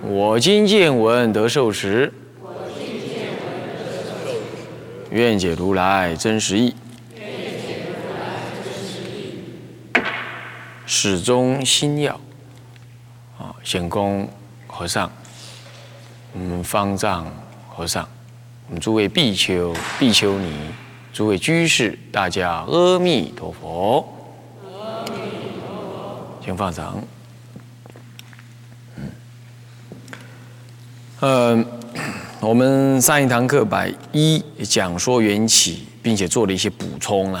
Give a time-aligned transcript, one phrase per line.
[0.00, 2.12] 我今见闻得受持，
[5.10, 6.74] 愿解如来真实义。
[10.86, 12.18] 始终心要
[13.38, 14.26] 啊，显公
[14.66, 15.10] 和尚，
[16.32, 17.30] 我们方丈
[17.68, 18.08] 和尚，
[18.68, 20.54] 我们诸位比丘、比丘尼，
[21.12, 24.08] 诸位居士，大家阿弥陀佛。
[24.62, 25.10] 阿弥
[25.60, 27.02] 陀佛，请放掌。
[31.20, 31.66] 嗯，
[32.38, 37.40] 我们上一堂课把一讲说缘起，并且做了一些补充了，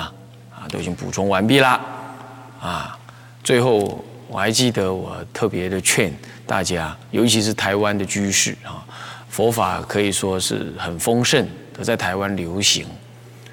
[0.50, 1.80] 啊，都已经补充完毕了，
[2.60, 2.98] 啊，
[3.44, 6.12] 最后我还记得我特别的劝
[6.44, 8.82] 大家，尤其是台湾的居士啊，
[9.28, 12.84] 佛法可以说是很丰盛，都在台湾流行，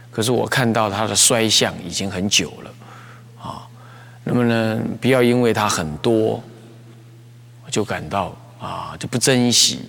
[0.10, 2.74] 可是我看到它的衰相已经很久了，
[3.44, 3.62] 啊，
[4.24, 6.44] 那么呢，不要因为它很多，
[7.70, 9.82] 就感到啊就不珍惜。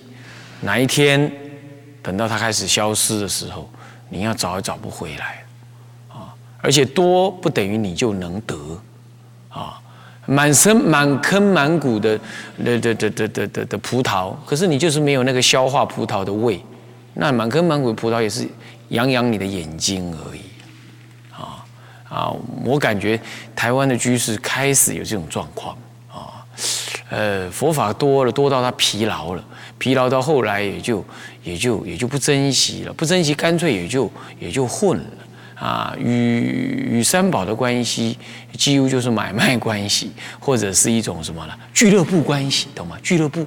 [0.61, 1.31] 哪一天
[2.01, 3.69] 等到它开始消失的时候，
[4.09, 5.43] 你要找也找不回来
[6.09, 6.33] 啊！
[6.61, 8.55] 而且多不等于你就能得
[9.49, 9.79] 啊！
[10.25, 12.19] 满身满坑满谷的
[12.63, 16.61] 的的的的的的,的葡萄，可是你就是没有那个消化葡萄的胃，
[17.13, 18.47] 那满坑满谷的葡萄也是
[18.89, 20.41] 养养你的眼睛而已。
[22.09, 22.33] 啊，
[22.63, 23.19] 我感觉
[23.53, 25.77] 台湾的居士开始有这种状况
[26.09, 26.45] 啊，
[27.09, 29.43] 呃，佛法多了，多到他疲劳了，
[29.77, 31.05] 疲劳到后来也就
[31.43, 35.05] 也就也就不珍惜了，不珍惜干脆也就也就混了
[35.55, 35.95] 啊！
[35.99, 38.17] 与与三宝的关系
[38.53, 41.53] 几乎就是买卖关系，或者是一种什么呢？
[41.73, 42.97] 俱乐部关系，懂吗？
[43.01, 43.45] 俱乐部，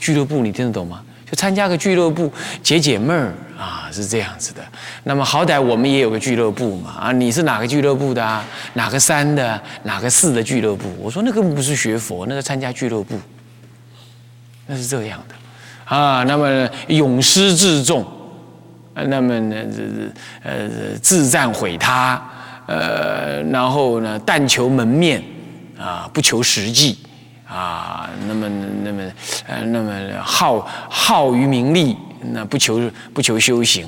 [0.00, 1.02] 俱乐部，你听得懂吗？
[1.30, 4.62] 就参加个俱乐部解解闷儿啊，是这样子的。
[5.04, 7.12] 那么好歹我们也有个俱乐部嘛啊！
[7.12, 8.42] 你是哪个俱乐部的啊？
[8.72, 9.60] 哪个山的？
[9.82, 10.88] 哪个四的俱乐部？
[10.98, 13.18] 我说那个不是学佛，那个参加俱乐部，
[14.66, 15.34] 那是这样的。
[15.88, 18.04] 啊，那么勇失自重，
[18.94, 19.56] 那么呢，
[20.42, 20.68] 呃
[21.00, 22.22] 自战毁他，
[22.66, 25.22] 呃，然后呢，但求门面，
[25.78, 26.98] 啊，不求实际，
[27.48, 28.48] 啊，那么
[28.84, 29.02] 那么
[29.46, 29.92] 呃，那么
[30.22, 31.96] 好好于名利，
[32.32, 32.78] 那不求
[33.14, 33.86] 不求修行，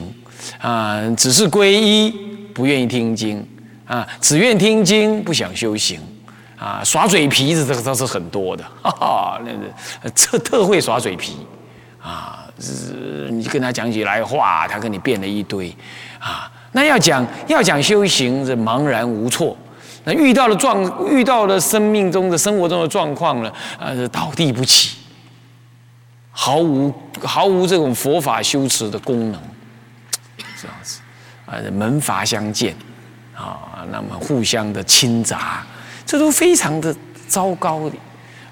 [0.59, 2.11] 啊，只是皈依，
[2.55, 3.47] 不愿意听经，
[3.85, 6.01] 啊，只愿听经，不想修行，
[6.57, 11.37] 啊，耍嘴皮子这个倒是很多的，哈哈，那个特特会耍嘴皮。
[12.03, 12.47] 啊，
[13.31, 15.75] 你跟他讲起来话，他跟你变了一堆，
[16.19, 19.57] 啊，那要讲要讲修行，是茫然无措。
[20.05, 24.97] 那遇到了状，遇到了生命中的生活中的状况呢，啊，是倒地不起，
[26.31, 26.91] 毫无
[27.23, 29.39] 毫无这种佛法修持的功能，
[30.59, 31.01] 这样子，
[31.45, 32.75] 啊，门阀相见，
[33.37, 35.63] 啊，那么互相的侵杂，
[36.07, 36.97] 这都非常的
[37.29, 37.97] 糟糕的。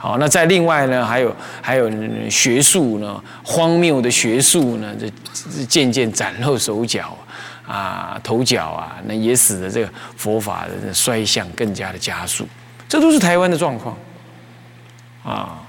[0.01, 1.91] 好，那在另外呢，还有还有
[2.31, 7.17] 学术呢，荒谬的学术呢，这渐渐崭露手脚
[7.67, 12.47] 啊，头角啊，那也使得这个佛法的衰相更加的加速。
[12.89, 13.97] 这都是台湾的状况
[15.25, 15.61] 啊。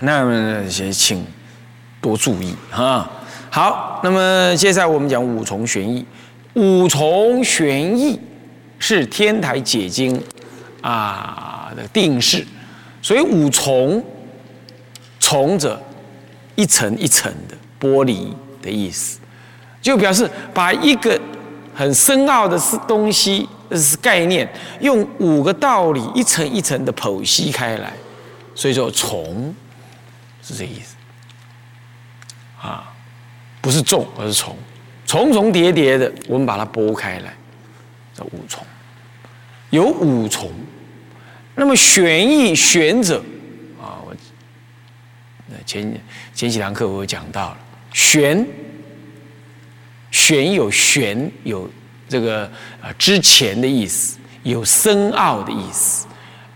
[0.00, 1.26] 那么请
[2.02, 3.10] 多注意啊。
[3.50, 6.04] 好，那么接下来我们讲五重玄义。
[6.52, 8.20] 五重玄义
[8.78, 10.22] 是天台解经
[10.82, 12.46] 啊的定式。
[13.00, 14.04] 所以五重，
[15.20, 15.80] 重者
[16.56, 19.20] 一层一层的剥离的意思，
[19.80, 21.18] 就表示把一个
[21.74, 24.48] 很深奥的是东西是概念，
[24.80, 27.92] 用五个道理一层一层的剖析开来，
[28.54, 29.54] 所以说重
[30.42, 30.96] 是这意思
[32.60, 32.92] 啊，
[33.60, 34.56] 不是重而是重，
[35.06, 37.32] 重重叠叠的，我们把它剥开来，
[38.12, 38.64] 叫五重，
[39.70, 40.50] 有五重。
[41.58, 43.18] 那么玄义玄者
[43.82, 44.14] 啊，我
[45.48, 46.00] 那前
[46.32, 47.58] 前几堂课我讲到了
[47.92, 48.46] 玄，
[50.12, 51.68] 玄有玄有
[52.08, 52.44] 这个
[52.80, 56.06] 啊之前的意思，有深奥的意思，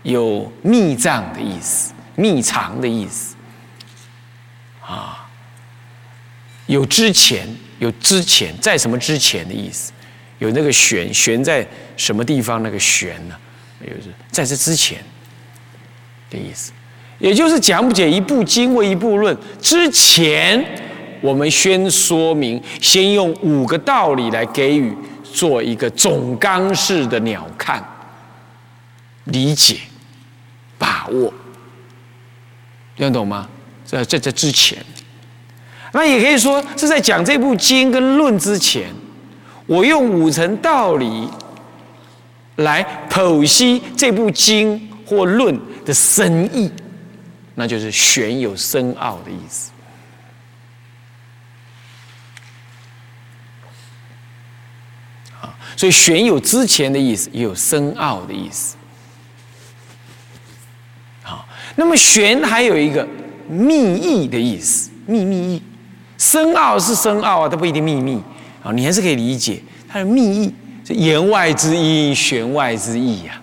[0.03, 3.35] 有密藏的意思，密藏的意思
[4.81, 5.29] 啊，
[6.67, 7.45] 有之前
[7.79, 9.91] 有之前在什么之前的意思，
[10.39, 11.67] 有那个玄玄在
[11.97, 13.35] 什么地方那个玄呢？
[13.85, 15.03] 也就是在这之前
[16.29, 16.71] 的意思，
[17.19, 20.63] 也就是讲解一部经或一部论之前，
[21.21, 27.81] 我们先说明，先用五个道理来给予做一个总纲式的鸟瞰、
[29.25, 29.77] 理解、
[30.77, 31.33] 把握，
[32.95, 33.49] 听懂吗？
[33.85, 34.77] 在在这之前，
[35.91, 38.87] 那也可以说是在讲这部经跟论之前，
[39.65, 41.27] 我用五层道理。
[42.57, 46.71] 来剖析这部经或论的深意，
[47.55, 49.71] 那就是玄有深奥的意思。
[55.41, 58.75] 啊，所以玄有之前的意思，也有深奥的意思。
[61.21, 63.07] 好，那么玄还有一个
[63.49, 65.61] 秘意的意思，秘密意，
[66.17, 68.21] 深奥是深奥啊，它不一定秘密
[68.63, 70.53] 啊，你还是可以理解它的秘意，
[70.85, 73.41] 是言外之意，弦外之意呀，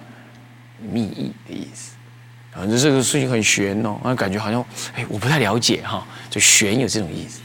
[0.93, 1.93] 秘意的意思。
[2.53, 4.65] 反正这个事情很玄哦，啊，感觉好像
[4.95, 7.41] 哎，我不太了解哈，就玄有这种意思，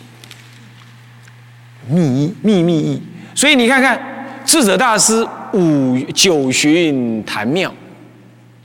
[1.88, 3.02] 秘意、秘密意。
[3.34, 4.00] 所以你看看
[4.44, 7.74] 智者大师五九旬谈妙，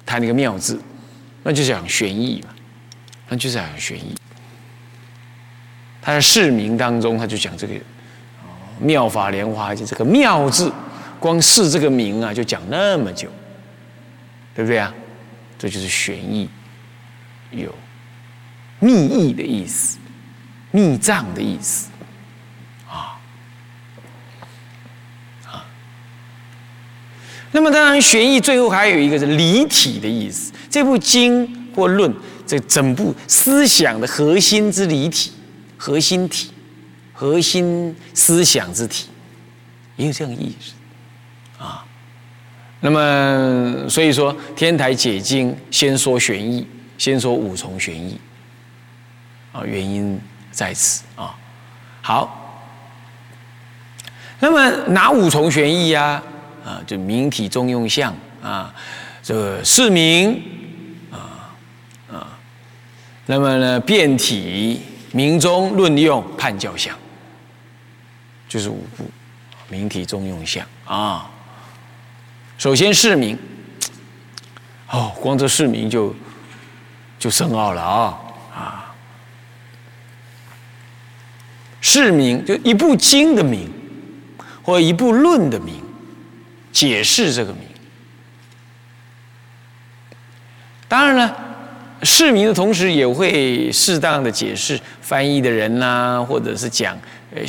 [0.06, 0.80] 谈那个妙字，
[1.42, 2.54] 那就讲玄意嘛，
[3.28, 4.14] 那就是讲玄意。
[6.02, 7.74] 他在释名当中，他就讲这个
[8.78, 10.72] 妙法莲华就这个妙字，
[11.20, 13.30] 光是这个名啊，就讲那么久，
[14.54, 14.92] 对不对啊？
[15.58, 16.48] 这就是玄义，
[17.50, 17.72] 有
[18.78, 19.98] 秘意的意思，
[20.70, 21.90] 密藏的意思，
[22.88, 23.20] 啊
[25.44, 25.66] 啊。
[27.52, 30.50] 那么当然，玄义最后还有一个是离体的意思。
[30.70, 32.10] 这部经或论，
[32.46, 35.32] 这整部思想的核心之离体、
[35.76, 36.50] 核心体、
[37.12, 39.08] 核心思想之体，
[39.96, 40.72] 也有这样意思。
[42.82, 46.66] 那么，所以说天台解经先说玄义，
[46.96, 48.18] 先说五重玄义，
[49.52, 50.18] 啊，原因
[50.50, 51.36] 在此啊。
[52.00, 52.64] 好，
[54.38, 56.22] 那么哪五重玄义呀？
[56.64, 58.74] 啊，就明体中用相啊，
[59.22, 60.42] 这个释名
[61.10, 61.52] 啊
[62.10, 62.38] 啊，
[63.26, 64.80] 那么呢变体
[65.12, 66.96] 明中论用判教相，
[68.48, 69.04] 就是五部
[69.68, 71.30] 明体中用相啊。
[72.60, 73.38] 首先，市民，
[74.90, 76.14] 哦，光这市民就
[77.18, 78.20] 就深奥了啊
[78.54, 78.94] 啊！
[81.80, 83.72] 市民就一部经的名，
[84.62, 85.82] 或一部论的名，
[86.70, 87.62] 解释这个名。
[90.86, 91.34] 当然了，
[92.02, 96.94] 市民的同时也会适当的解释翻译的人呐，或者是讲
[97.34, 97.40] 呃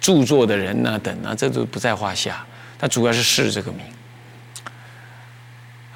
[0.00, 2.42] 著作的人呐等啊，这都不在话下。
[2.78, 3.84] 它主要是释这个名。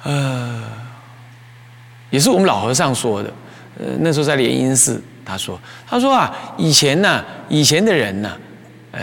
[0.03, 0.63] 呃，
[2.09, 3.33] 也是我们老和尚说的。
[3.77, 5.57] 呃，那时候在莲因寺，他说
[5.87, 8.37] ：“他说啊，以前呢，以前的人呢，
[8.91, 9.01] 呃，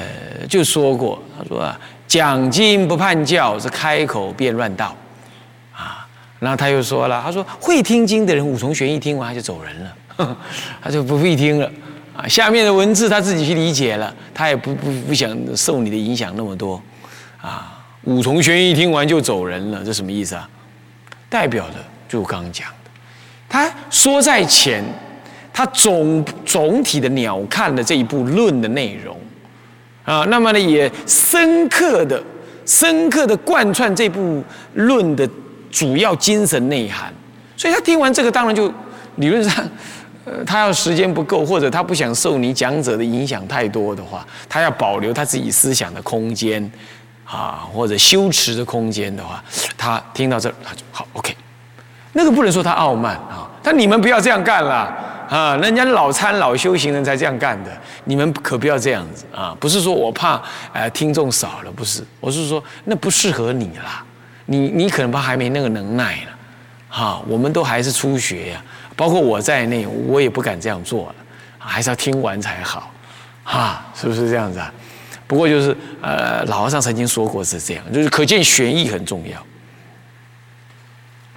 [0.49, 4.95] 就说过，他说啊，讲经不判教，是开口便乱道，
[5.73, 6.07] 啊。
[6.39, 10.37] 然后他又说了，他说会听经的人，五重玄义听完他就走人了，
[10.83, 11.71] 他就不会听了，
[12.15, 16.83] 啊，下面的文字他自己去理解了，他也不不不想受你的影响那么多，
[17.41, 20.47] 啊，五重玄义听完就走人了，这什么意思啊？”
[21.29, 21.75] 代表的
[22.09, 22.91] 就刚刚讲的，
[23.49, 24.85] 他说在前，
[25.53, 29.17] 他总总体的鸟瞰了这一部论的内容，
[30.05, 32.23] 啊，那么呢也深刻的、
[32.65, 34.43] 深刻的贯穿这部
[34.75, 35.29] 论的
[35.71, 37.13] 主要精神内涵，
[37.57, 38.73] 所以他听完这个，当然就
[39.17, 39.69] 理论上，
[40.25, 46.71] 呃，他要时间不够，或者他不想受你讲者的影响太多的话，他要保留他自己思想的空间。
[47.27, 49.43] 啊，或者修持的空间的话，
[49.77, 51.37] 他听到这，他就好 OK。
[52.13, 54.91] 那个不能说他傲慢啊，但你们不要这样干了
[55.29, 55.55] 啊！
[55.57, 57.71] 人家老参老修行人才这样干的，
[58.05, 59.55] 你们可不要这样子啊！
[59.61, 60.41] 不是说我怕
[60.73, 64.03] 呃听众少了，不是，我是说那不适合你啦，
[64.47, 66.31] 你你可能怕还没那个能耐了，
[66.89, 68.65] 哈，我们都还是初学呀，
[68.97, 71.15] 包括我在内，我也不敢这样做了，
[71.59, 72.91] 还是要听完才好，
[73.45, 74.73] 哈，是不是这样子啊？
[75.27, 79.47] 不过就是，呃，老和尚曾经说过是这样，就是可见玄义很重要。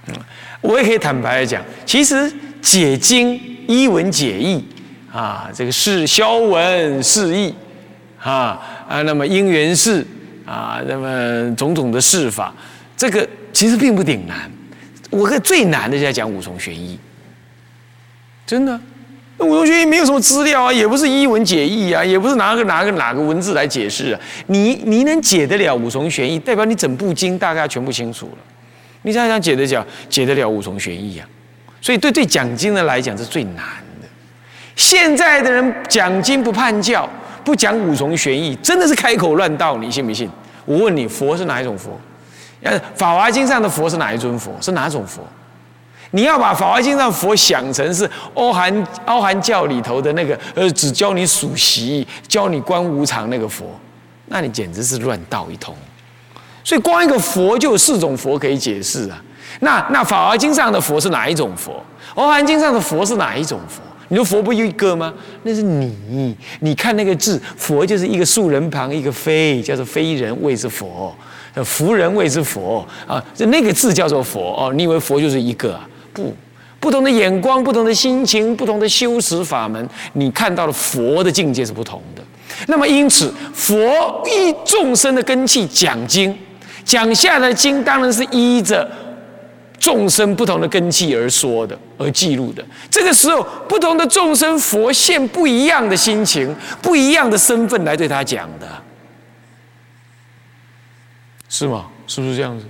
[0.06, 0.14] 嗯，
[0.60, 2.32] 我也可以坦白的讲，其实
[2.62, 4.64] 解经一文解义
[5.12, 7.54] 啊，这个是消文释义
[8.18, 10.06] 啊啊，那么因缘释
[10.46, 12.54] 啊，那么种种的释法，
[12.96, 14.50] 这个其实并不顶难。
[15.10, 16.96] 我个最难的就在讲五重玄义，
[18.46, 18.80] 真的。
[19.40, 24.20] 五重玄义没有什么资料啊，也不是一文解义啊，也不是拿个拿个哪个文字来解释啊。
[24.46, 28.38] 你你能解得了五重玄义，代表你整部经大概全部清楚了。
[29.02, 31.26] 你想想解得了解得了五重玄义啊？
[31.80, 33.64] 所以对对讲经的来讲是最难
[34.02, 34.08] 的。
[34.76, 37.08] 现在的人讲经不判教，
[37.42, 40.28] 不讲五重玄义，真的是开口乱道，你信不信？
[40.66, 41.98] 我问你，佛是哪一种佛？
[42.62, 44.54] 呃，《法华经》上的佛是哪一尊佛？
[44.60, 45.22] 是哪种佛？
[46.12, 53.66] 你要把《法华经》上佛想成是欧韩欧韩教里头的那个，呃，只教你数息、教你观无常那个佛，
[54.26, 55.74] 那你简直是乱道一通。
[56.64, 59.22] 所以光一个佛就有四种佛可以解释啊。
[59.60, 61.72] 那那《法华经》上的佛是哪一种佛？
[62.14, 63.80] 《欧韩经》上的佛是哪一种佛？
[64.08, 65.14] 你说佛不就一个吗？
[65.44, 71.14] 那是你，你看那个字，佛就是一个竖人旁，一个非，叫做非人谓之佛，
[71.64, 74.72] 福人谓之佛啊，就那个字叫做佛哦。
[74.74, 75.88] 你以为佛就是一个啊？
[76.20, 76.34] 不，
[76.78, 82.22] 不同的眼光，不同的心情，不同的修持法门，你看到的佛的境界是不同的。
[82.66, 83.80] 那么因此，佛
[84.26, 86.36] 依众生的根器讲经，
[86.84, 88.88] 讲下来的经当然是依着。
[89.78, 92.62] 众生不同的根器而说的，而记录的。
[92.90, 98.68] 这个时候，不同的众生佛现不一样的心情，不一样的身份来对他讲的，
[101.48, 101.86] 是吗？
[102.06, 102.66] 是不是这样子？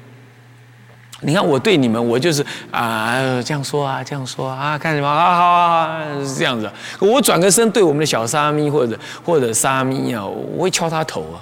[1.20, 5.36] 你看我对你们，我就是啊这样说啊，这样说啊，干什么啊？
[5.36, 6.70] 好啊，是这样子。
[6.98, 11.38] 我转个身对我们的小沙弥或者或者沙弥啊，我会敲他头啊，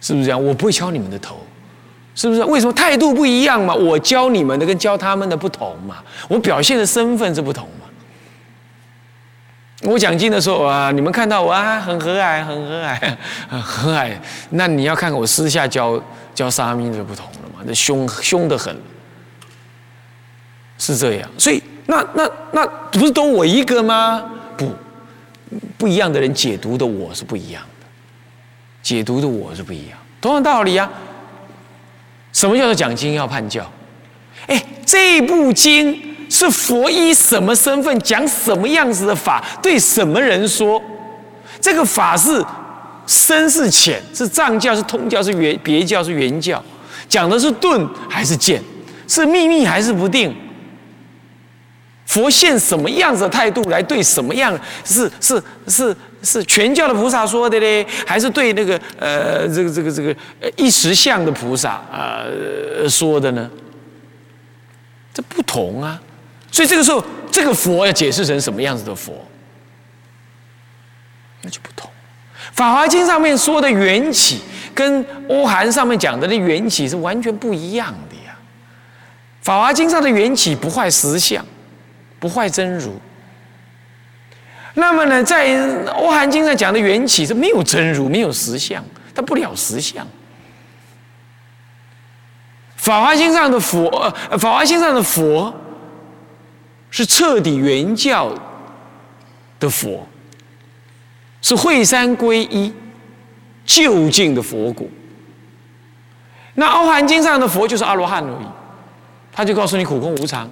[0.00, 0.44] 是不是这样？
[0.44, 1.36] 我不会敲你们的头。
[2.16, 2.44] 是不是？
[2.44, 3.74] 为什么态度不一样嘛？
[3.74, 5.96] 我教你们的跟教他们的不同嘛？
[6.28, 7.88] 我表现的身份是不同嘛？
[9.90, 13.16] 我讲经的时候啊，你们看到我啊，很和蔼，很和蔼，
[13.48, 14.16] 很和蔼。
[14.50, 16.00] 那你要看看我私下教
[16.32, 17.26] 教沙弥就不同？
[17.64, 18.76] 那凶凶的很，
[20.78, 21.30] 是这样。
[21.38, 24.24] 所以那那那不是都我一个吗？
[24.56, 24.72] 不，
[25.76, 27.86] 不一样的人解读的我是不一样的，
[28.82, 30.90] 解读的我是不一样，同样道理啊。
[32.32, 33.70] 什么叫做讲经要判教？
[34.46, 40.82] 哎，这部经是佛依什么身份讲什么样子的法，对什么人说？
[41.60, 42.44] 这个法是
[43.06, 44.02] 深是浅？
[44.12, 46.62] 是藏教是通教是原别教是原教？
[47.08, 48.62] 讲的是钝还是剑？
[49.06, 50.34] 是秘密还是不定？
[52.06, 54.58] 佛现什么样子的态度来对什么样？
[54.84, 55.96] 是是是。
[56.26, 60.08] 是全教的菩萨说的嘞，还是对那个呃这个这个这个
[60.40, 62.24] 呃一时相的菩萨啊
[62.88, 63.50] 说的呢？
[65.12, 66.00] 这不同啊，
[66.50, 69.22] 所以这个时候这个佛要解释成什么样子的佛，
[71.42, 71.90] 那就不同。
[72.54, 74.40] 法华经上面说的缘起，
[74.74, 78.36] 跟欧韩上面讲的那缘起是完全不一样的呀。
[79.40, 81.44] 法华经上的缘起不坏实相，
[82.18, 82.98] 不坏真如。
[84.74, 85.48] 那么呢，在
[85.92, 90.04] 《欧韩经》上讲的缘起是没有真如，没有实相，它不了实相。
[92.76, 95.54] 《法华经》上的佛，《法华经》上的佛
[96.90, 98.34] 是彻底原教
[99.60, 100.06] 的佛，
[101.40, 102.72] 是惠山归一
[103.64, 104.86] 就近的佛果。
[106.54, 108.46] 那《欧含经》上的佛就是阿罗汉而已，
[109.32, 110.48] 他就告诉你苦空无常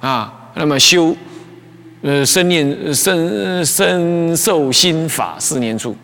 [0.00, 1.16] 啊，那么修。
[2.06, 5.96] 呃，生念生生受心法四念处。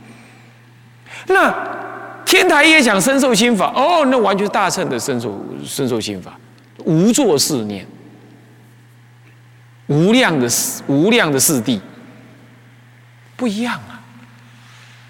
[1.27, 1.55] 那
[2.25, 6.41] 天台也讲生受心法，哦，那完全是大乘的生受生受心法，
[6.87, 7.87] 无作四念，
[9.89, 10.49] 无量的
[10.87, 11.79] 无量的四谛，
[13.37, 13.79] 不一样。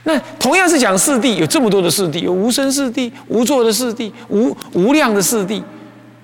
[0.04, 5.62] 那同样是讲四谛，有这么多的四谛，有无生四谛、无作的四谛、无无量的四谛，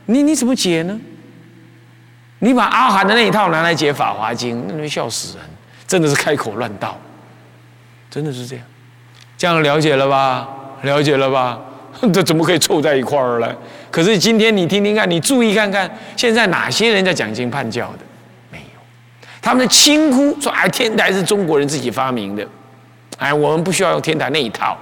[0.07, 0.99] 你你怎么解呢？
[2.39, 5.47] 你把阿含的那一套拿来解《法华经》，那会笑死人，
[5.87, 6.99] 真的是开口乱道，
[8.11, 8.65] 真的是这样，
[9.39, 10.49] 这样了解了吧？
[10.83, 11.59] 了解了吧？
[12.13, 13.55] 这怎么可以凑在一块儿呢？
[13.91, 17.99] 可是今天你听听看，你注意看看，现在哪些人在讲经判教的？
[18.51, 18.81] 没有，
[19.41, 22.47] 他们的轻呼说：“哎，天台是中国人自己发明的，
[23.19, 24.77] 哎，我们不需要用天台那一套，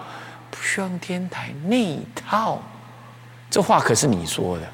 [0.51, 2.63] 不需要用天台那一套。”
[3.51, 4.69] 这话可是你说的。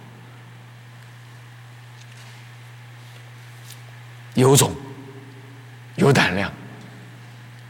[4.35, 4.73] 有种，
[5.97, 6.50] 有胆量，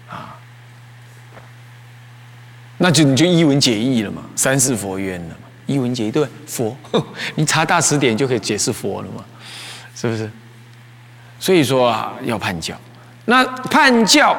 [0.08, 0.36] 啊，
[2.76, 6.76] 那就你就一文解义了嘛，三世佛冤了嘛，一文解义对佛，
[7.34, 9.24] 你查大词典就可以解释佛了嘛，
[9.96, 10.30] 是不是？
[11.40, 12.78] 所以说啊，要判教，
[13.24, 14.36] 那判教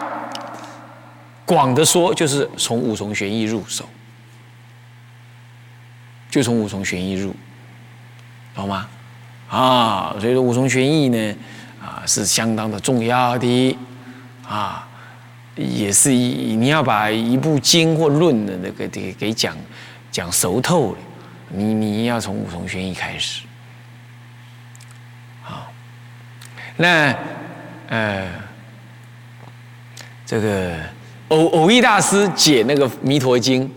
[1.52, 3.84] 广的说就是从五重玄义入手，
[6.30, 7.36] 就从五重玄义入，
[8.56, 8.88] 懂吗？
[9.50, 11.36] 啊，所以说五重玄义呢。
[11.82, 13.78] 啊，是相当的重要的，
[14.48, 14.88] 啊，
[15.56, 19.58] 也是一你要把一部经或论的那个给给讲
[20.12, 20.98] 讲熟透了，
[21.50, 23.42] 你你要从五重玄义开始，
[25.42, 25.74] 好，
[26.78, 27.18] 那
[27.88, 28.32] 呃，
[30.24, 30.78] 这个
[31.32, 33.70] 偶偶益大师解那个弥陀经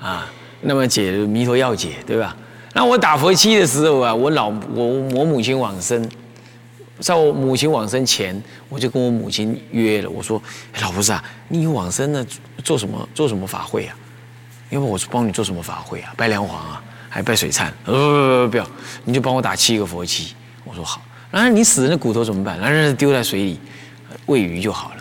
[0.00, 0.26] 啊，
[0.62, 2.36] 那么解弥陀要解对吧？
[2.72, 6.08] 那我打佛七的时候啊，我老我我母亲往生。
[7.00, 8.38] 在我母亲往生前，
[8.68, 10.40] 我就跟我母亲约了，我说
[10.82, 12.26] ：“老菩萨，你往生呢，
[12.62, 13.96] 做什么做什么法会啊？
[14.68, 16.12] 因为我是帮你做什么法会啊？
[16.14, 16.82] 拜梁皇啊？
[17.08, 18.66] 还拜水忏，不不不不不要，
[19.04, 20.34] 你就帮我打七个佛七。
[20.62, 21.00] 我说好。
[21.30, 22.58] 然后你死人的骨头怎么办？
[22.60, 23.58] 然后丢在水里
[24.26, 24.96] 喂鱼就好了。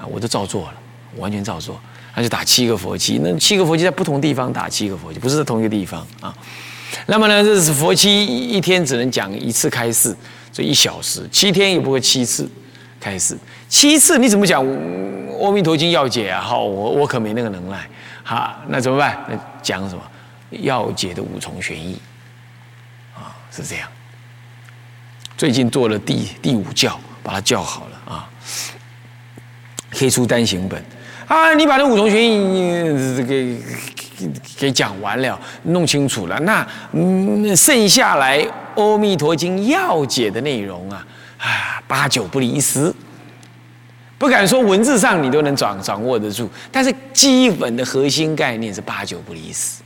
[0.00, 0.74] 啊，我都照做了，
[1.16, 1.80] 完全照做。
[2.12, 6.36] 他就打七个佛七，那七个佛七在不同地方打七个佛七，不是在同一个地方啊。
[7.06, 10.14] 那么呢，这是佛七一天只能讲一次开示，
[10.52, 12.50] 这一小时，七天也不会七次
[12.98, 13.38] 开示，
[13.68, 14.62] 七次你怎么讲
[15.40, 16.40] 《阿弥陀经》要解啊？
[16.40, 17.88] 好，我我可没那个能耐，
[18.24, 19.16] 哈，那怎么办？
[19.28, 20.02] 那讲什么？
[20.50, 21.96] 要解的五重玄义
[23.14, 23.88] 啊，是这样。
[25.36, 28.28] 最近做了第第五教，把它教好了啊，
[29.90, 30.84] 可以出单行本。
[31.30, 33.56] 啊，你把那五重玄义给
[34.58, 38.40] 给讲完了，弄清楚了，那嗯，剩下来
[38.74, 41.06] 《阿弥陀经》要解的内容啊，
[41.38, 42.92] 啊，八九不离十，
[44.18, 49.82] 不敢说文字上你都能掌掌握得住，但是基本的核心概念是八九不离十。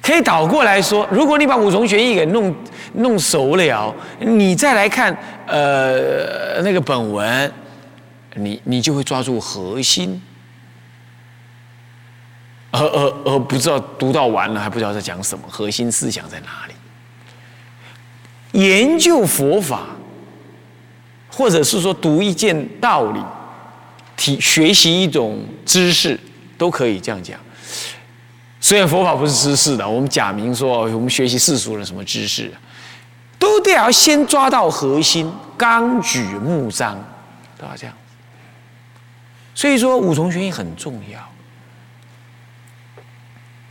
[0.00, 2.54] 可以倒过来说，如果你把五重玄义给弄
[2.94, 5.14] 弄熟了，你再来看
[5.46, 7.52] 呃那个本文。
[8.38, 10.22] 你你就会抓住核心，
[12.70, 16.74] 而而而不知道读到完了还不知道在讲什么，核心思想在哪里？
[18.52, 19.82] 研究佛法，
[21.30, 23.20] 或者是说读一件道理，
[24.16, 26.18] 体学习一种知识，
[26.56, 27.38] 都可以这样讲。
[28.60, 32.52] 虽然佛法不是知识的，我们假名说我们学习世俗的什么知识，
[33.38, 36.98] 都得要先抓到核心，纲举目张，
[37.56, 37.94] 都要这样。
[39.58, 41.18] 所以说五重玄义很重要。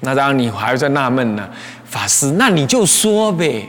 [0.02, 1.50] 那当然你还在纳闷呢，
[1.86, 3.66] 法师，那你就说呗，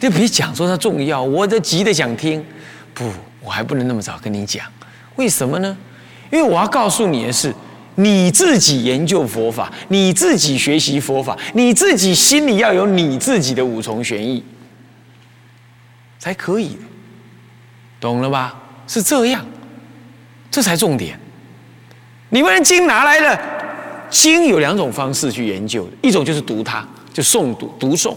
[0.00, 2.44] 就别讲说它重要，我都急的想听。
[2.92, 3.08] 不，
[3.40, 4.66] 我还不能那么早跟你讲，
[5.14, 5.78] 为什么呢？
[6.32, 7.54] 因为我要告诉你的是，
[7.94, 14.44] 你自己研究佛法，你自己学习佛法，你自己心里要有你自己的五重玄义，
[16.18, 16.76] 才可以，
[18.00, 18.60] 懂了吧？
[18.88, 19.46] 是这样，
[20.50, 21.16] 这才重点。
[22.30, 23.40] 你们经拿来了，
[24.08, 28.16] 经有两种方式去研究，一种就是读它，就诵读读诵，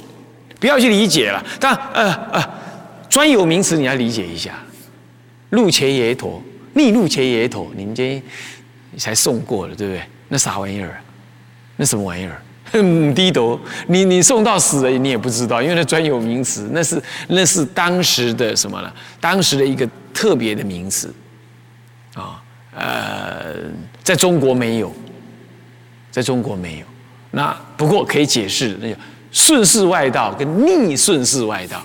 [0.59, 1.43] 不要去理解了。
[1.59, 2.49] 但呃呃，
[3.09, 4.53] 专有名词你要理解一下，
[5.49, 6.41] 路切耶陀，
[6.73, 8.21] 逆路切耶陀，你们今
[8.97, 10.01] 才诵过了，对不对？
[10.29, 11.01] 那啥玩意儿？
[11.75, 12.41] 那什么玩意儿？
[12.81, 18.91] 母低头，你你送到死了，你也不知道，因为那专有名词，那是那是当时的什么呢？
[19.19, 21.13] 当时的一个特别的名词，
[22.75, 23.55] 呃，
[24.03, 24.93] 在中国没有，
[26.11, 26.85] 在中国没有。
[27.31, 28.95] 那不过可以解释，那叫
[29.31, 31.81] 顺势外道跟逆顺势外道。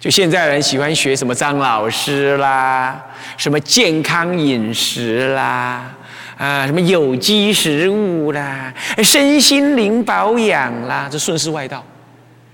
[0.00, 3.04] 就现在人喜欢学什么张老师啦，
[3.36, 5.92] 什么健康饮食啦，
[6.36, 8.72] 啊，什么有机食物啦，
[9.02, 11.84] 身心灵保养啦，这顺势外道，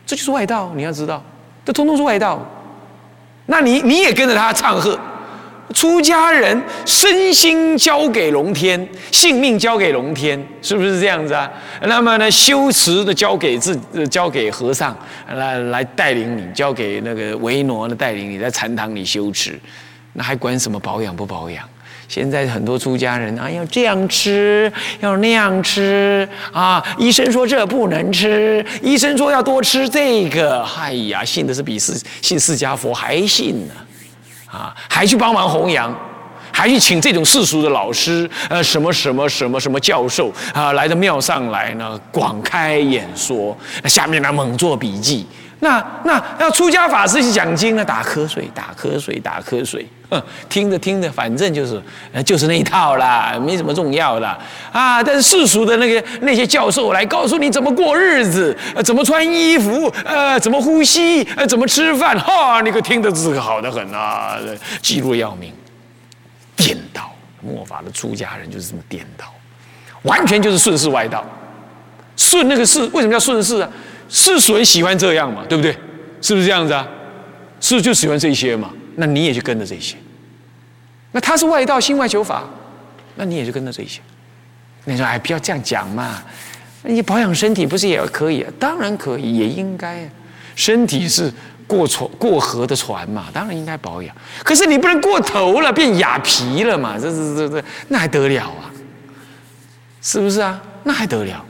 [0.06, 0.72] 这就是外道。
[0.74, 1.22] 你要知道，
[1.64, 2.40] 这通通是外道。
[3.44, 4.98] 那你你也跟着他唱和。
[5.72, 11.50] 出家人身心交给龙天，性命交给龙天，是不是这样子啊？
[11.82, 14.96] 那么呢，修持的交给自，交给和尚
[15.34, 19.58] 来来带领你，交给那个维诺的带领你在禅堂里修持，
[20.12, 21.66] 那还管什么保养不保养？
[22.06, 26.84] 现在很多出家人啊，要这样吃，要那样吃啊！
[26.98, 33.74] 医生说这不能吃，医生说要多吃这个，哎呀，信的是比释信释迦佛还信呢。
[34.54, 35.92] 啊还去帮忙弘扬，
[36.56, 45.26] 还去请这种世俗的老师，呃，什么什么什么什么教授啊，来到庙上来呢，广开演说，下面呢猛做笔记。
[45.58, 51.82] 那那要出家法师去讲经呢，打瞌睡，打瞌睡，打瞌睡，哼，听着听着，反正就是，
[52.22, 54.38] 就是那一套啦，没什么重要的
[54.70, 55.02] 啊。
[55.02, 64.36] 但是世俗的那个那些教授来告诉你怎么过日子，呃，怎么穿衣服，呃，怎么呼吸，呃，怎么吃饭，哈，你可听得字好的很啊，
[64.82, 65.50] 记录要命，
[67.44, 69.32] 末法的出家人就是这么颠倒，
[70.02, 71.24] 完全就是顺势外道，
[72.16, 73.70] 顺那个势，为什么叫顺势啊？
[74.08, 75.76] 世俗人喜欢这样嘛，对不对？
[76.20, 76.88] 是不是这样子啊？
[77.60, 78.70] 是就喜欢这些嘛？
[78.96, 79.96] 那你也就跟着这些。
[81.12, 82.44] 那他是外道，心外求法，
[83.16, 84.00] 那你也就跟着这些。
[84.84, 86.22] 你说哎，不要这样讲嘛！
[86.82, 88.44] 你保养身体不是也可以？
[88.58, 90.08] 当然可以，也应该。
[90.54, 91.32] 身体是
[91.66, 94.14] 过船过河的船嘛，当然应该保养。
[94.42, 96.98] 可是你不能过头了，变哑皮了嘛？
[96.98, 98.70] 这这这这，那还得了啊？
[100.02, 100.60] 是不是啊？
[100.82, 101.44] 那还得了？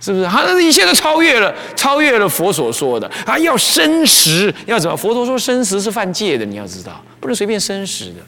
[0.00, 0.26] 是不是？
[0.26, 3.08] 他一切都超越了，超越了佛所说的。
[3.24, 4.96] 啊，要生食，要怎么？
[4.96, 8.20] 佛陀说生食是犯戒的，你要知道，不能随便生食的。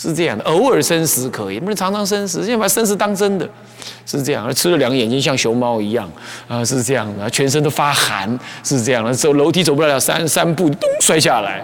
[0.00, 3.46] 是这样的，偶尔生食可以，不能常常生食，现在把生食当真的，
[4.06, 4.50] 是这样。
[4.54, 6.10] 吃了两个眼睛像熊猫一样，
[6.48, 8.26] 啊，是这样的，全身都发寒，
[8.64, 11.62] 是这样的，走楼梯走不了三三步，咚摔下来，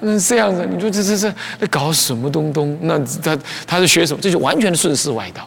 [0.00, 2.76] 嗯，这样子，你说这这这在搞什么东东？
[2.82, 4.18] 那他他是学什么？
[4.20, 5.46] 这就完全的顺势外道。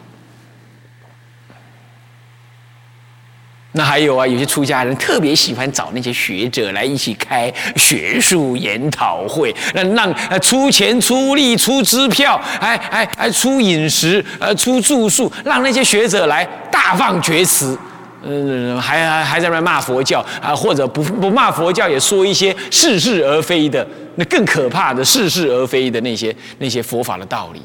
[3.72, 17.78] 那还有啊，有些出家人特别喜欢找那些学者来一起开学术研讨会，那让出钱出力出支票，还还还出饮食呃出住宿，让那些学者来大放厥词，
[18.24, 27.62] 嗯，还还还在那骂佛教啊，或者不不骂佛教，也说一些似是而非的，那更可怕的似是而非的那些那些佛法的道理，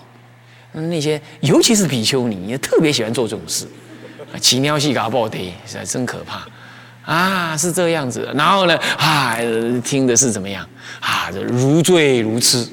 [0.73, 3.65] 那些尤其是比丘尼特别喜欢做这种事。
[4.39, 6.45] 奇尿细嘎爆的，实在真可怕
[7.11, 7.55] 啊！
[7.55, 9.37] 是这样子，然后呢，啊，
[9.83, 10.65] 听的是怎么样
[10.99, 11.29] 啊？
[11.49, 12.67] 如醉如痴。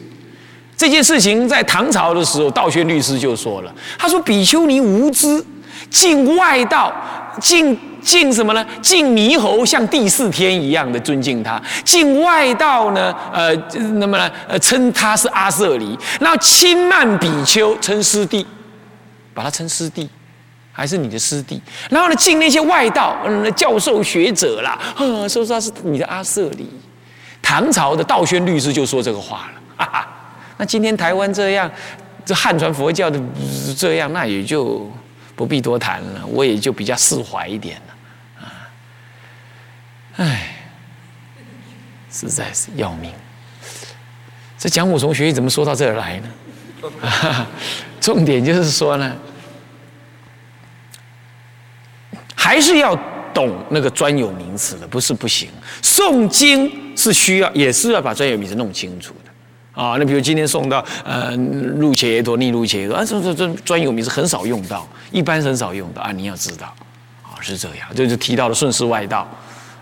[0.76, 5.44] 这件事情在唐朝的时候，道宣律师就说了，他说比丘尼无知，
[5.90, 6.92] 敬外道，
[7.40, 8.66] 敬敬什么呢？
[8.80, 13.54] 敬猕猴像第四天一样的尊敬他，敬外道呢，呃，
[14.00, 18.44] 那么呢，呃，称他是阿舍离，然后轻慢比丘，称师弟，
[19.32, 20.08] 把他称师弟。
[20.74, 26.66] 还是你的师弟，然后呢，敬那些外道，嗯，教授学者啦，啊，说他是你的阿舍离。
[27.42, 30.08] 唐朝的道宣律师就说这个话了，哈哈。
[30.56, 31.70] 那今天台湾这样，
[32.24, 33.20] 这汉传佛教的
[33.76, 34.90] 这样，那也就
[35.36, 38.48] 不必多谈了，我也就比较释怀一点了，啊，
[40.16, 40.56] 唉，
[42.10, 43.12] 实在是要命。
[44.56, 47.46] 这讲武从学怎么说到这儿来呢？
[48.00, 49.14] 重点就是说呢。
[52.52, 52.94] 还是要
[53.32, 55.48] 懂那个专有名词的，不是不行。
[55.82, 59.96] 诵经是需要，也是要把专有名词弄清楚的啊。
[59.98, 61.34] 那比如今天送到呃
[61.78, 66.12] 入切耶陀、逆入切耶陀啊，这这这专有名词很少用到，一般很少用到啊。
[66.12, 66.66] 你要知道
[67.22, 67.88] 啊，是这样。
[67.94, 69.26] 就是提到了顺势外道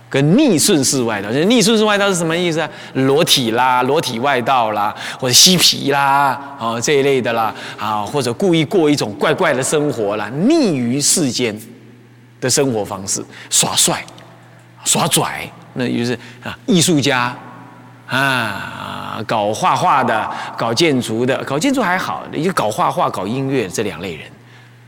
[0.09, 2.71] 跟逆顺势外道，就逆顺势外道是什么意思啊？
[2.93, 11.61] 裸体啦，裸体外道啦，或者嬉皮啦啊这一类的啦啊，或者故意过一种怪怪的生活啦，逆于世间。
[12.40, 14.05] 的生活方式，耍帅、
[14.85, 17.37] 耍拽，那就是啊，艺术家
[18.07, 24.26] 啊，搞画画的，搞建筑的，搞建筑还好，就搞画画、搞音乐这两类人，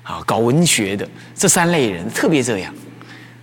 [0.03, 2.75] 啊，搞文学的这三类人特别这样，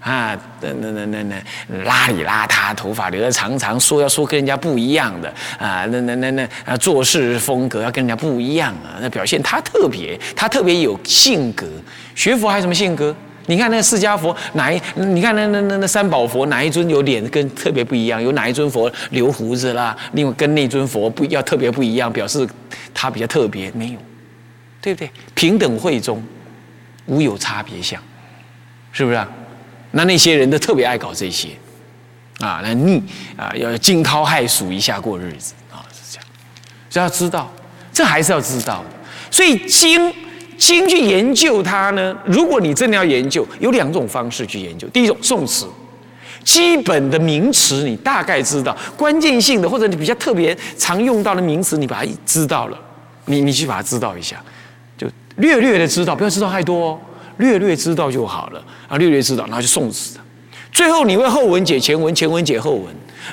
[0.01, 11.65] 啊，那那那那那邋里邋遢，头发留得长长，说要说跟人家不一样的啊，那那那那啊，做事风格要跟人家不一样啊，那表现他特别，他特别有性格，
[12.15, 13.15] 学佛还有什么性格？
[13.49, 14.79] 你看那释迦佛哪一？
[14.95, 18.21] 你看那那那那三宝佛哪一尊有脸跟特别不一样？
[18.21, 19.97] 有哪一尊佛留胡子啦？
[20.13, 22.47] 另外跟那尊佛不要特别不一样，表示
[22.93, 23.97] 他比较特别，没有，
[24.79, 25.09] 对不对？
[25.33, 26.23] 平等会中，
[27.07, 27.99] 无有差别相，
[28.91, 29.27] 是不是啊？
[29.89, 31.49] 那那些人都特别爱搞这些，
[32.39, 33.01] 啊，那逆
[33.35, 36.27] 啊，要惊涛骇俗一下过日子啊，是这样，
[36.87, 37.51] 所以要知道，
[37.91, 38.89] 这还是要知道的。
[39.31, 40.13] 所以经。
[40.59, 42.15] 经去研究它呢？
[42.25, 44.85] 如果你真的要研究，有两种方式去研究。
[44.89, 45.65] 第一种宋词，
[46.43, 52.77] 基本的名词你大概知道，关键性的或者你比较特别常用到的名词，你把它知道了，
[53.25, 54.43] 你你去把它知道一下，
[54.97, 56.99] 就略略的知道，不要知道太多，哦，
[57.37, 58.61] 略略知道就好了。
[58.89, 60.19] 啊，略略知道，然后就宋词
[60.73, 62.85] 最后你会后文解前文，前文解后文，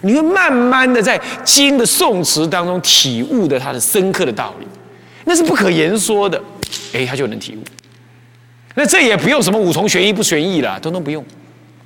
[0.02, 4.66] 你会慢慢的在经的宋词当中体悟的它的深刻的道理，
[5.24, 6.40] 那是不可言说的。
[6.92, 7.62] 哎，他就能体悟。
[8.74, 11.24] 那这也不用什么五重玄义不玄义了，通通不用，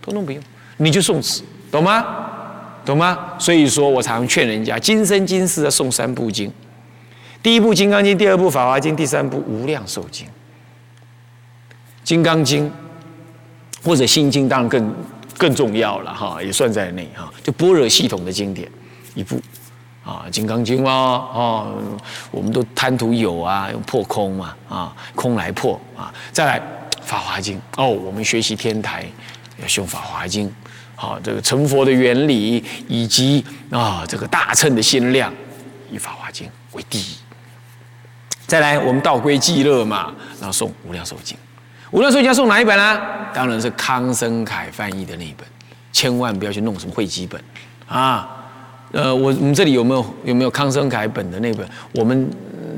[0.02, 0.42] 通通不用，
[0.78, 2.04] 你就诵词，懂吗？
[2.84, 3.34] 懂吗？
[3.38, 6.50] 所以说我常劝人家，今生今世要诵三部经：
[7.42, 10.26] 第一部《金刚经》，第二部《法华经》，第三部《无量寿经》。
[12.02, 12.68] 《金刚经》
[13.84, 14.94] 或者《心经》当然更
[15.36, 18.68] 更重要了哈，也算在内哈，就般若系统的经典
[19.14, 19.40] 一部。
[20.04, 20.92] 啊，《金刚经》啊，
[21.32, 21.74] 哦，
[22.30, 26.58] 我们都贪图有啊，用破空嘛，啊，空来破啊，再来
[27.02, 29.04] 《法华经》哦，我们学习天台
[29.60, 30.48] 要修《法华经》，
[30.96, 35.32] 好，这个成佛的原理以及啊，这个大乘的心量，
[35.90, 37.16] 以《法华经》为第一。
[38.46, 41.36] 再来，我们道归寂乐嘛，然后送《无量寿经》，
[41.90, 43.00] 《无量寿经》要送哪一本呢？
[43.32, 45.46] 当然是康生凯翻译的那一本，
[45.92, 47.40] 千万不要去弄什么汇集本
[47.86, 48.38] 啊。
[48.92, 51.68] 呃，我我们这里有没有有没有康生凯本的那本？
[51.94, 52.28] 我们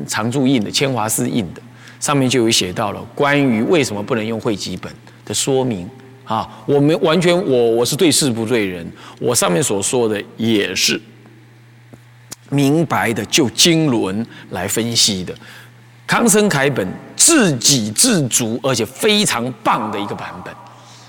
[0.06, 1.62] 常驻印的千华寺印的，
[2.00, 4.92] 上面就有写到了关于为什么不能用汇集本
[5.24, 5.88] 的说明
[6.24, 6.48] 啊。
[6.66, 8.86] 我们完全我我是对事不对人，
[9.20, 11.00] 我上面所说的也是
[12.50, 15.34] 明白的，就经纶来分析的，
[16.06, 20.52] 康生楷本自给自足，而且非常棒的一个版本。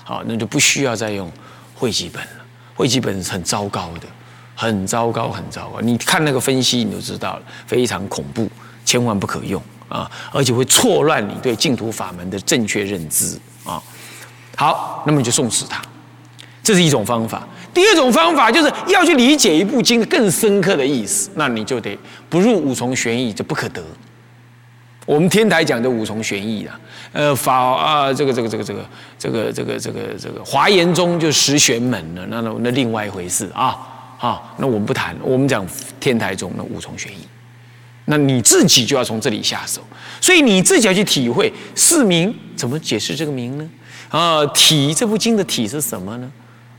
[0.02, 1.30] 好，那就不需要再用
[1.74, 2.44] 汇集本了。
[2.74, 4.06] 汇集本是很糟糕的，
[4.54, 5.80] 很糟糕，很糟糕。
[5.80, 8.48] 你看那个分析，你就知道了，非常恐怖，
[8.84, 10.10] 千万不可用啊！
[10.32, 13.82] 而且会错乱你对净土法门的正确认知啊。
[14.56, 15.82] 好，那么你就送死它，
[16.62, 17.46] 这是一种方法。
[17.72, 23.82] 第二种方法就是要去理解一部经更深刻的意思，那你就得不入五重玄义，就不可得。
[25.06, 26.80] 我们天台讲的五重玄义啊，
[27.12, 28.84] 呃，法啊，这个这个这个这个
[29.18, 33.76] 这个这个这个这个华严中就十玄门了，那那那另外一回事啊，
[34.16, 35.66] 好，那我们不谈，我们讲
[36.00, 37.26] 天台中的五重玄义，
[38.06, 39.82] 那你自己就要从这里下手，
[40.20, 43.70] 所以你自己要去体会四名怎么解释这个名呢？
[44.08, 46.32] 啊，体这部经的体是什么呢？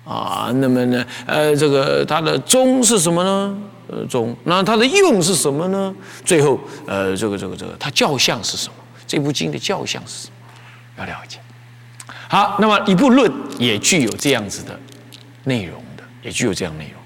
[0.06, 3.58] 啊，那么呢，呃，这个它的宗是什么呢？
[3.88, 5.94] 呃，中，那它的用是什么呢？
[6.24, 8.74] 最后，呃，这个这个这个，它教相是什么？
[9.06, 10.34] 这部经的教相是什么？
[10.98, 11.38] 要了解。
[12.28, 14.80] 好，那么一部论也具有这样子的
[15.44, 17.02] 内容的，也具有这样内容。